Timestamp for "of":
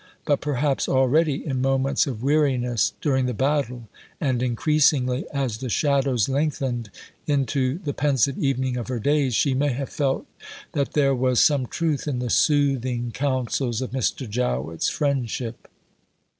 2.07-2.23, 8.77-8.87, 13.79-13.91